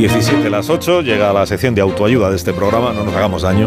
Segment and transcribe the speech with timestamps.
[0.00, 3.66] 17 las 8, llega la sección de autoayuda de este programa, no nos hagamos daño,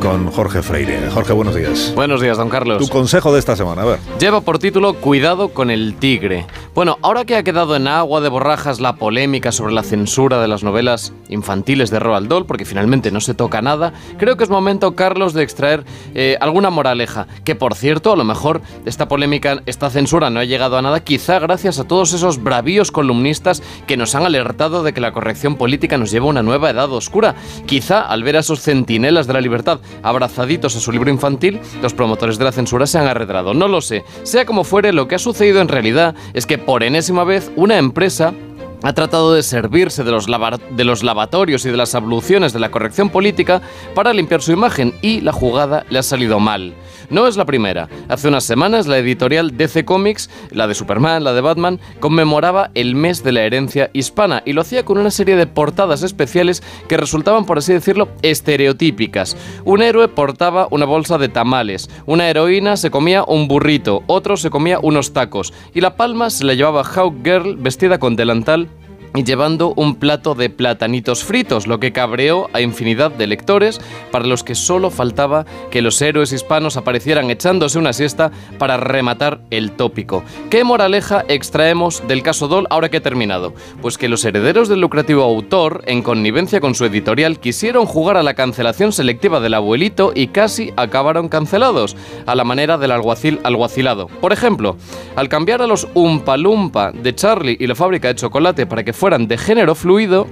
[0.00, 1.08] con Jorge Freire.
[1.10, 1.92] Jorge, buenos días.
[1.94, 2.76] Buenos días, don Carlos.
[2.76, 3.98] Tu consejo de esta semana, a ver.
[4.20, 6.44] Lleva por título Cuidado con el tigre.
[6.74, 10.48] Bueno, ahora que ha quedado en agua de borrajas la polémica sobre la censura de
[10.48, 14.48] las novelas infantiles de Roald Dahl, porque finalmente no se toca nada, creo que es
[14.48, 15.84] momento, Carlos, de extraer
[16.14, 17.26] eh, alguna moraleja.
[17.44, 21.00] Que por cierto, a lo mejor esta polémica, esta censura no ha llegado a nada,
[21.00, 25.56] quizá gracias a todos esos bravíos columnistas que nos han alertado de que la corrección
[25.56, 27.34] política nos lleva a una nueva edad oscura.
[27.66, 31.92] Quizá al ver a esos centinelas de la libertad abrazaditos a su libro infantil, los
[31.92, 33.52] promotores de la censura se han arredrado.
[33.52, 34.04] No lo sé.
[34.22, 37.78] Sea como fuere, lo que ha sucedido en realidad es que por enésima vez una
[37.78, 38.32] empresa
[38.82, 42.70] ha tratado de servirse de los, de los, lavatorios y de las abluciones de la
[42.70, 43.62] corrección política
[43.94, 46.74] para limpiar su imagen y la jugada le ha salido mal.
[47.10, 47.88] No es la primera.
[48.08, 52.94] Hace unas semanas la editorial DC Comics, la de Superman, la de Batman, conmemoraba el
[52.94, 56.96] mes de la herencia hispana y lo hacía con una serie de portadas especiales que
[56.96, 59.36] resultaban, por así decirlo, estereotípicas.
[59.64, 64.50] Un héroe portaba una bolsa de tamales, una heroína se comía un burrito, otro se
[64.50, 68.68] comía unos tacos y la palma se la llevaba Hawk Girl vestida con delantal
[69.14, 74.42] llevando un plato de platanitos fritos, lo que cabreó a infinidad de lectores para los
[74.42, 80.22] que solo faltaba que los héroes hispanos aparecieran echándose una siesta para rematar el tópico.
[80.50, 83.54] ¿Qué moraleja extraemos del caso Doll ahora que he terminado?
[83.80, 88.22] Pues que los herederos del lucrativo autor, en connivencia con su editorial, quisieron jugar a
[88.22, 94.06] la cancelación selectiva del abuelito y casi acabaron cancelados, a la manera del alguacil alguacilado.
[94.06, 94.76] Por ejemplo,
[95.16, 99.26] al cambiar a los Umpalumpa de Charlie y la fábrica de chocolate para que fueran
[99.26, 100.28] de género fluido,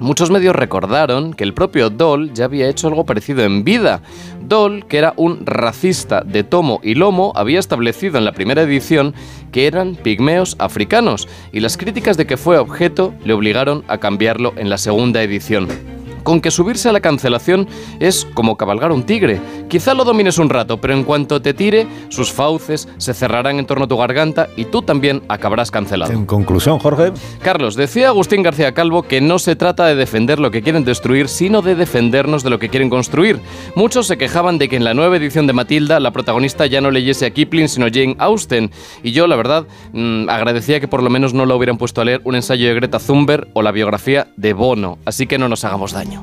[0.00, 4.00] Muchos medios recordaron que el propio Doll ya había hecho algo parecido en vida.
[4.40, 9.14] Doll, que era un racista de tomo y lomo, había establecido en la primera edición
[9.52, 14.54] que eran pigmeos africanos, y las críticas de que fue objeto le obligaron a cambiarlo
[14.56, 15.93] en la segunda edición
[16.24, 17.68] con que subirse a la cancelación
[18.00, 19.40] es como cabalgar un tigre.
[19.68, 23.66] Quizá lo domines un rato, pero en cuanto te tire, sus fauces se cerrarán en
[23.66, 26.12] torno a tu garganta y tú también acabarás cancelado.
[26.12, 27.12] En conclusión, Jorge.
[27.42, 31.28] Carlos, decía Agustín García Calvo que no se trata de defender lo que quieren destruir,
[31.28, 33.40] sino de defendernos de lo que quieren construir.
[33.74, 36.90] Muchos se quejaban de que en la nueva edición de Matilda la protagonista ya no
[36.90, 38.70] leyese a Kipling, sino Jane Austen.
[39.02, 42.04] Y yo, la verdad, mm, agradecía que por lo menos no lo hubieran puesto a
[42.04, 44.98] leer un ensayo de Greta Thunberg o la biografía de Bono.
[45.04, 46.13] Así que no nos hagamos daño.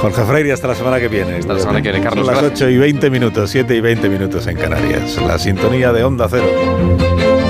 [0.00, 1.36] Jorge Freire, hasta la semana que viene.
[1.36, 2.26] Hasta la semana que viene, Carlos.
[2.26, 5.16] Son las 8 y 20 minutos, 7 y 20 minutos en Canarias.
[5.22, 7.45] La sintonía de Onda Cero.